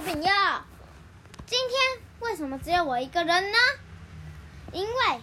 [0.00, 0.32] 鲁饼哟。
[1.44, 1.78] 今天
[2.20, 3.58] 为什么只有我一个人呢？
[4.72, 5.20] 因为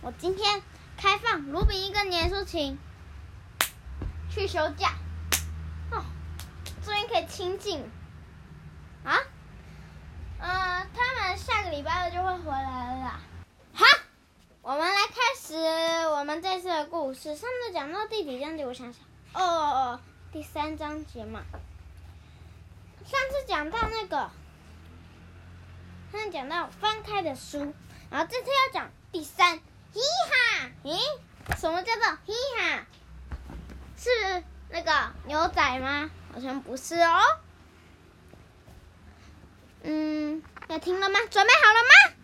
[0.00, 0.62] 我今天
[0.96, 2.78] 开放卢比一个年书勤
[4.30, 4.94] 去休假
[5.90, 6.02] 哦，
[6.82, 7.90] 终于可以清静
[9.04, 9.18] 啊。
[10.38, 13.20] 嗯、呃，他们下个礼拜二就会回来了。
[13.74, 13.84] 好，
[14.62, 15.54] 我们来开始
[16.08, 17.36] 我们这次的故事。
[17.36, 18.64] 上次讲到第几章节？
[18.64, 19.02] 我想想，
[19.34, 20.00] 哦哦哦，
[20.32, 21.42] 第三章节嘛。
[23.06, 24.16] 上次讲到那个，
[26.12, 27.72] 上次讲到翻开的书，
[28.10, 29.60] 然后这次要讲第三，
[29.92, 30.98] 嘻哈，咦，
[31.56, 32.86] 什么叫做嘻哈？
[33.96, 36.10] 是那个牛仔吗？
[36.34, 37.20] 好像不是哦。
[39.84, 41.20] 嗯，要听了吗？
[41.30, 42.14] 准备好了吗？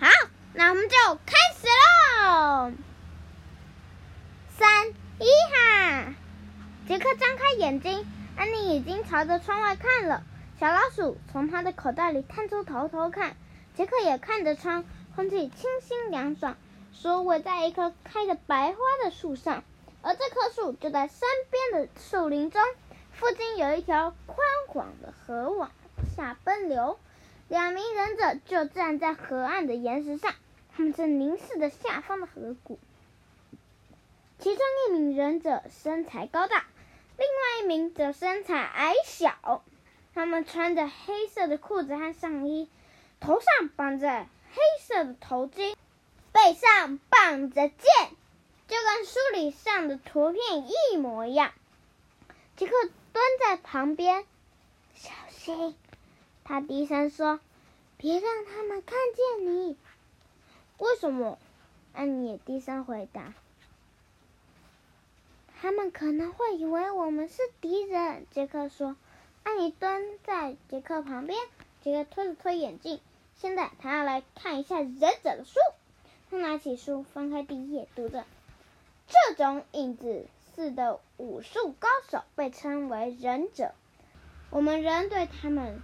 [0.00, 1.66] 好，那我们就开始
[2.22, 2.72] 喽。
[4.58, 6.14] 三，嘻哈，
[6.86, 8.06] 杰克张开眼睛。
[8.36, 10.22] 安妮已经朝着窗外看了。
[10.58, 13.36] 小老鼠从他的口袋里探出头，偷看。
[13.74, 16.56] 杰克也看着窗，空气清新凉爽。
[16.92, 19.64] 书围在一棵开着白花的树上，
[20.02, 22.60] 而这棵树就在山边的树林中。
[23.12, 25.70] 附近有一条宽广的河往
[26.16, 26.98] 下奔流。
[27.48, 30.34] 两名忍者就站在河岸的岩石上，
[30.74, 32.78] 他们正凝视着下方的河谷。
[34.38, 36.64] 其中一名忍者身材高大。
[37.20, 39.62] 另外一名则身材矮小，
[40.14, 42.66] 他们穿着黑色的裤子和上衣，
[43.20, 45.76] 头上绑着黑色的头巾，
[46.32, 47.76] 背上绑着剑，
[48.68, 51.52] 就跟书里上的图片一模一样。
[52.56, 52.72] 杰克
[53.12, 54.24] 蹲在旁边，
[54.94, 55.76] 小心，
[56.42, 57.38] 他低声说
[57.98, 59.76] ：“别让他们看见你。”
[60.80, 61.38] 为什么？
[61.92, 63.34] 安妮也低声回答。
[65.62, 68.96] 他们可能会以为我们是敌人，杰克说。
[69.42, 71.38] 安妮蹲在杰克旁边，
[71.82, 72.98] 杰克推了推眼镜。
[73.36, 75.60] 现在他要来看一下忍者的书。
[76.30, 78.24] 他拿起书，翻开第一页，读着
[79.06, 83.72] ：“这种影子似的武术高手被称为忍者。
[84.48, 85.82] 我们人对他们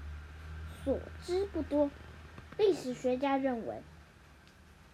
[0.85, 1.91] 所知不多。
[2.57, 3.83] 历史学家认为，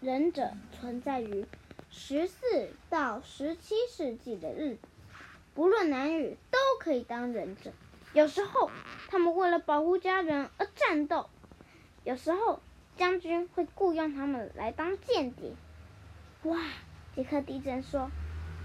[0.01, 1.47] 忍者存在于。”
[1.95, 4.91] 十四到十七世纪的日本，
[5.55, 7.71] 不论男女都可以当忍者。
[8.15, 8.71] 有时候，
[9.09, 11.29] 他们为了保护家人而战斗；
[12.03, 12.61] 有时候，
[12.97, 15.53] 将军会雇佣他们来当间谍。
[16.45, 16.59] 哇！
[17.15, 18.11] 杰克低声说：“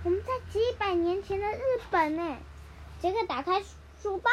[0.06, 1.62] 我们在几百年前的日
[1.92, 2.38] 本呢。”
[3.02, 3.62] 杰克打开
[4.02, 4.32] 书包，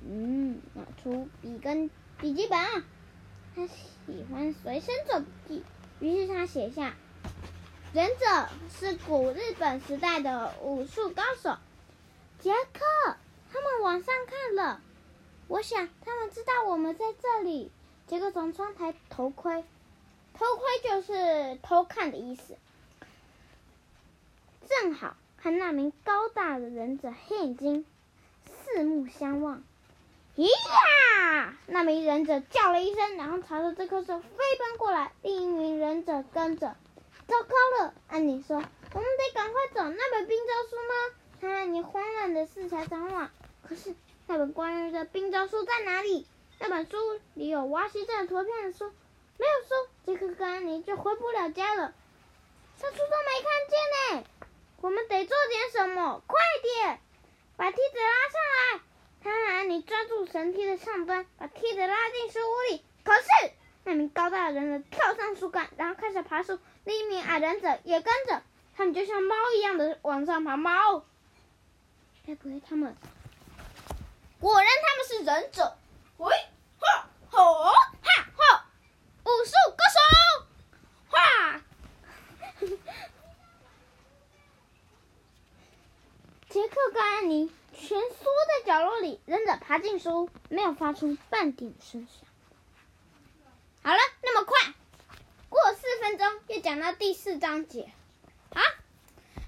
[0.00, 2.58] 嗯，拿出笔跟笔记本。
[3.54, 5.64] 他喜欢随身做笔记，
[6.00, 6.94] 于是他写下。
[7.92, 8.24] 忍者
[8.70, 11.58] 是古日本时代的武术高手。
[12.38, 13.16] 杰克，
[13.52, 14.80] 他们往上看了。
[15.46, 17.70] 我想他们知道我们在这里。
[18.06, 19.62] 杰克从窗台偷窥，
[20.32, 22.56] 偷窥就是偷看的意思。
[24.66, 27.84] 正好和那名高大的忍者黑眼睛
[28.46, 29.62] 四目相望。
[30.34, 31.58] 咦呀！
[31.66, 35.12] 那名忍者叫了一声，然后朝着这棵树飞奔过来。
[35.20, 36.74] 另一名忍者跟着。
[37.32, 38.56] 糟糕了，安妮说
[38.92, 39.88] ：“我们得赶快找。
[39.88, 43.30] 那本冰招书呢？”他安妮慌乱的四下张望。
[43.66, 43.94] 可是
[44.26, 46.26] 那本关于的冰招书在哪里？
[46.58, 46.98] 那本书
[47.32, 48.92] 里有挖西镇图片的书
[49.38, 49.88] 没有书。
[50.04, 51.94] 杰克跟安妮就回不了家了。
[52.78, 54.28] 这书都没看见呢。
[54.82, 57.00] 我们得做点什么，快点！
[57.56, 58.82] 把梯子拉上来。
[59.24, 62.84] 他和安妮抓住绳梯的上端，把梯子拉进书屋里。
[63.02, 63.52] 可是
[63.84, 66.58] 那名高大的忍者跳上树干，然后开始爬树。
[66.84, 68.42] 另一名矮忍者也跟着，
[68.76, 70.56] 他们就像猫一样的往上爬。
[70.56, 71.04] 猫，
[72.26, 72.96] 该不会他们？
[74.38, 75.76] 果然他们是忍者。
[76.18, 76.32] 喂，
[76.78, 77.72] 哈，吼，哈，
[78.36, 78.42] 吼，
[79.24, 79.98] 武术歌手，
[81.10, 81.60] 哇！
[86.48, 92.28] 杰克跟安妮蜷缩在角落里，忍者爬进书，没有发出半点声响。
[93.82, 94.74] 好了，那么快。
[95.48, 97.90] 过四分钟，又讲到第四章节。
[98.54, 98.60] 好，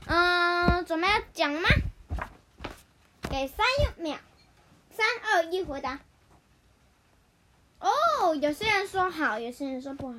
[0.06, 1.68] 嗯，准备要讲了吗？
[3.28, 3.66] 给三
[3.98, 4.16] 秒，
[4.90, 6.00] 三二一，回答。
[7.78, 10.14] 哦，有些人说好，有些人说不好。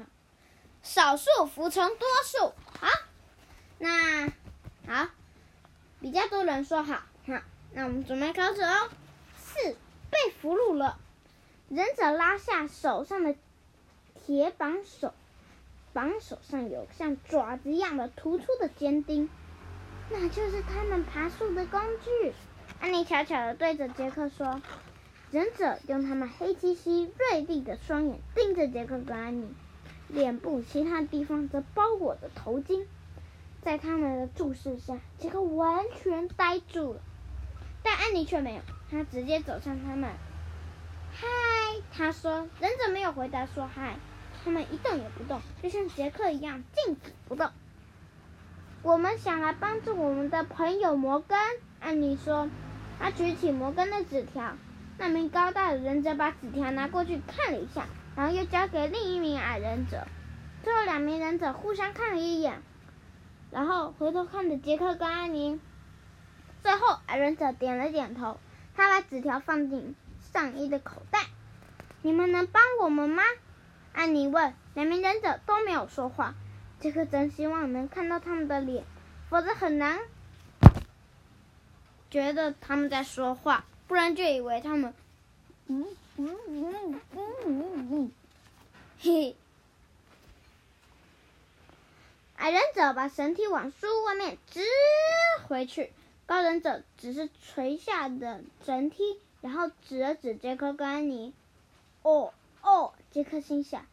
[0.84, 2.54] 少数服从多数。
[2.80, 2.88] 好，
[3.80, 4.28] 那
[4.88, 5.10] 好，
[6.02, 7.02] 比较多人说好。
[7.26, 7.42] 好，
[7.74, 8.92] 那我们准备开始哦。
[9.40, 9.76] 四，
[10.12, 11.00] 被俘虏了。
[11.68, 13.36] 忍者拉下手上的
[14.24, 15.16] 铁绑手。
[15.95, 19.30] 绑手上有像爪子一样的突出的尖钉，
[20.12, 22.33] 那就是他们爬树的工具。
[22.81, 24.62] 安妮悄悄地对着杰克说
[25.31, 29.47] ：“忍者用他们黑漆漆、锐利的双眼盯着杰克和安妮，
[30.09, 32.86] 脸部其他地方则包裹着头巾。
[33.62, 37.00] 在他们的注视下，杰克完全呆住了，
[37.81, 38.62] 但安妮却没有，
[38.92, 40.12] 她直接走向他们。
[41.13, 41.25] 嗨，
[41.94, 42.50] 他说。
[42.59, 43.95] 忍者没有回答说嗨，
[44.45, 47.50] 他们一动也不动，就像杰克一样静止不动。
[48.83, 51.36] 我们想来帮助我们的朋友摩根，
[51.80, 52.47] 安妮说。
[53.00, 54.56] 他举起摩根的纸条，
[55.00, 60.07] 那名高大的忍者把纸条拿过去看了一下，然后又交给另一名矮忍者。
[60.63, 62.62] 最后两名忍者互相看了一眼。
[63.51, 65.59] 然后回头看着杰克跟安妮，
[66.62, 68.39] 最后矮忍者点了点头，
[68.75, 71.19] 他把纸条放进上衣的口袋。
[72.03, 73.24] 你们能帮我们吗？
[73.95, 74.53] 安妮问。
[74.75, 76.36] 两名忍者都没有说话。
[76.80, 78.83] 杰克真希望能看到他们的脸，
[79.30, 80.01] 否则很难
[82.12, 84.94] 觉得他们在说话，不然就以为他们……
[85.68, 85.88] 嗯
[86.18, 88.12] 嗯嗯嗯嗯嗯，
[89.00, 89.36] 嘿嘿。
[92.36, 94.59] 矮忍者把绳梯往书屋外面支
[95.47, 95.94] 回去，
[96.25, 101.33] 高忍者只是垂下的绳梯，然后指了指杰克跟安妮。
[102.03, 103.86] 哦哦，杰克心想：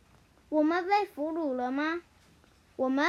[0.49, 2.03] 我们被俘虏了吗？
[2.75, 3.09] 我们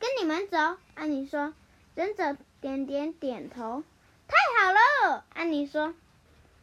[0.00, 0.58] 跟你们走。
[0.96, 1.54] 安妮说。
[1.94, 3.84] 忍者点点点头。
[4.26, 5.94] 太好了，安妮说。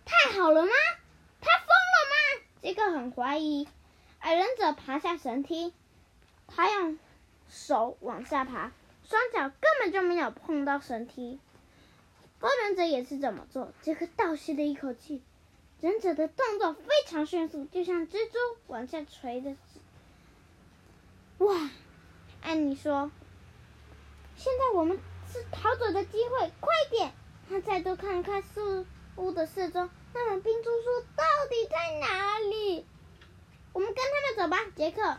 [0.04, 0.72] 太好了吗？
[1.40, 2.46] 他疯了吗？
[2.62, 3.70] 杰克很怀疑。
[4.20, 5.74] 矮忍者爬下绳梯，
[6.48, 7.00] 他用。
[7.48, 8.74] 手往下爬，
[9.06, 11.40] 双脚根本就没有碰到绳梯。
[12.38, 13.72] 高忍者也是这么做。
[13.82, 15.24] 杰克倒吸了一口气，
[15.82, 18.38] 忍者的动作非常迅速，就像蜘蛛
[18.68, 19.56] 往下垂的。
[21.38, 21.70] 哇！
[22.42, 23.12] 安妮说
[24.36, 25.00] ：“现在我们
[25.32, 27.14] 是逃走的机会，快点！”
[27.50, 28.86] 他再度看了看树
[29.16, 32.86] 屋的四周，那本冰珠书到底在哪里？
[33.74, 35.18] 我们跟他们走吧，杰克。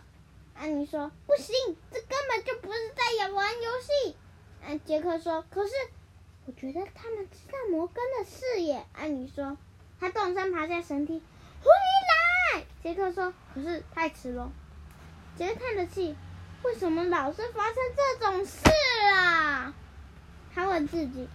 [0.55, 1.55] 安妮说：“不行，
[1.91, 4.17] 这根本就不是在玩游戏。”
[4.63, 5.73] 安杰克说：“可是，
[6.47, 9.57] 我觉得他们知道摩根的事耶。”安妮说
[10.01, 11.23] ：“他动身爬下绳梯，
[11.63, 11.71] 回
[12.57, 14.51] 来。”杰克说：“可是太迟了。”
[15.37, 16.17] 杰克叹着气
[16.65, 18.59] ：“为什么老是发生这种事
[19.15, 19.75] 啊？”
[20.55, 21.29] 他问自己：“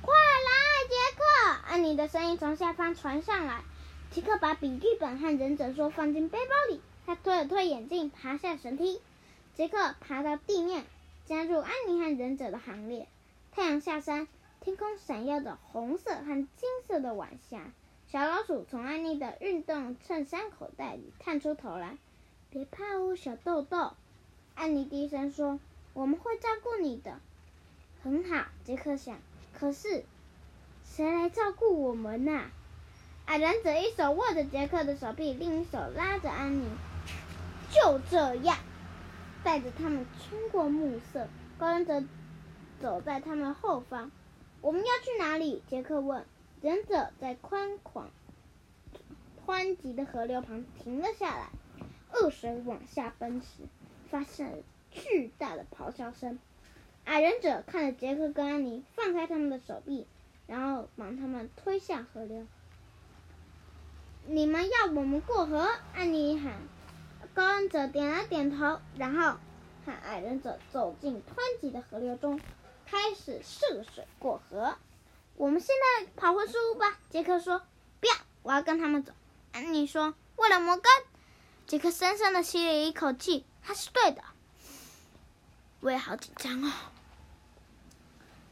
[0.00, 3.62] 快来，杰克！”安妮的声音从下方传上来。
[4.10, 6.80] 杰克把笔记本和忍者说放进背包里。
[7.04, 9.02] 他推了推眼镜，爬下绳梯。
[9.54, 10.84] 杰克爬到地面，
[11.26, 13.08] 加入安妮和忍者的行列。
[13.52, 14.28] 太阳下山，
[14.68, 17.72] 天空闪耀着红色和金色的晚霞。
[18.06, 21.96] 小老鼠从安妮的运动衬衫口袋里探出头来
[22.52, 23.94] ：“别怕哦，小豆豆。”
[24.54, 25.58] 安妮低声说
[25.94, 27.18] ：“我们会照顾你的。”
[28.04, 29.16] 很好，杰克想。
[29.54, 30.04] 可是，
[30.84, 32.50] 谁来照顾我们呢？
[33.24, 36.66] 矮人者一手握着杰克的手臂，另一手拉着安妮。
[37.70, 38.58] 就这样，
[39.42, 41.26] 带着他们穿过暮色，
[41.56, 42.04] 高人者
[42.82, 44.10] 走在他们后方。
[44.68, 45.62] 我们要去哪里？
[45.66, 46.26] 杰克问。
[46.60, 48.10] 忍者在宽广、
[49.46, 51.48] 湍急的河流旁停了下来。
[52.12, 53.62] 恶水往下奔时，
[54.10, 54.58] 发现了
[54.90, 56.38] 巨大的咆哮声。
[57.06, 60.06] 矮忍者看着杰克跟安妮，放开他们的手臂，
[60.46, 62.46] 然后帮他们推下河流。
[64.26, 65.66] 你们要我们过河？
[65.94, 66.52] 安妮喊。
[67.32, 69.38] 高忍者点了点头，然后
[69.86, 72.38] 和矮忍者走进湍急的河流中，
[72.90, 74.76] 开始涉水过河。
[75.36, 77.62] 我们现在跑回树屋吧，杰克说。
[78.00, 79.12] 不要，我要跟他们走。
[79.52, 80.14] 安妮说。
[80.36, 80.84] 为了摩根，
[81.66, 83.44] 杰克深深的吸了一口气。
[83.62, 84.22] 他是对的。
[85.80, 86.72] 我也好紧张哦。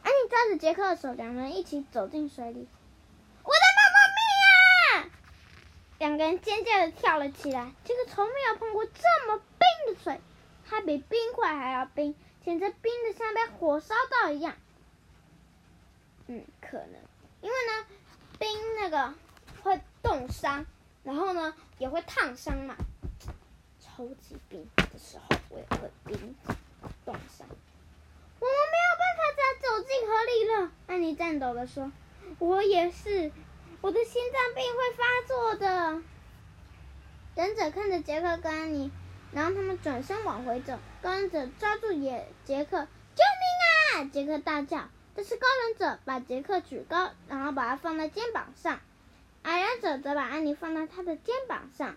[0.03, 2.69] 安妮抓着杰克的手，两人一起走进水里。
[3.43, 5.11] 我的妈咪啊
[5.99, 7.73] 两个人尖叫的跳了起来。
[7.85, 10.21] 杰克从没有碰过这么冰的水，
[10.69, 12.15] 它比冰块还要冰，
[12.47, 14.55] 简直冰的像被火烧到一样。
[16.29, 16.93] 嗯，可能
[17.41, 17.87] 因为呢，
[18.39, 19.13] 冰那个
[19.65, 20.65] 会冻伤，
[21.03, 22.77] 然后呢也会烫伤嘛。
[23.81, 26.37] 超级冰的时候，我也会冰
[27.05, 27.49] 冻伤。
[28.39, 31.91] 我们没有办法再走进河里了，安妮颤抖的说
[32.39, 33.33] ：“我也是。”
[33.83, 36.03] 我的心脏病会发作的。
[37.35, 38.93] 忍者看着杰克跟安妮，
[39.33, 40.79] 然后他们转身往回走。
[41.03, 43.23] 高忍者抓住也杰克，救
[43.97, 44.11] 命啊！
[44.13, 44.89] 杰克大叫。
[45.15, 48.81] 这是高忍者把杰克举高，然后把他放在肩膀上。
[49.43, 51.97] 矮忍者则把安妮放在他的肩膀上。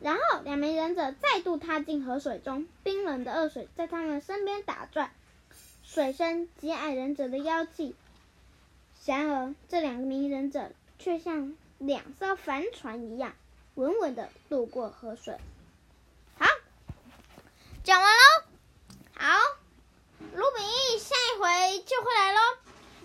[0.00, 5.10] 然后两名忍者再度踏进河水中，冰冷的恶水在他们身边打转，
[5.82, 7.94] 水深及矮忍者的腰际。
[9.04, 10.70] 然而这两名忍者。
[10.98, 13.34] 却像两艘帆船一样，
[13.74, 15.36] 稳稳地渡过河水。
[17.86, 18.18] 讲完喽，
[19.16, 19.38] 好，
[20.32, 22.40] 卢明义，下一回就会来喽，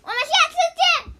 [0.01, 0.55] 我们下次
[1.05, 1.10] 见。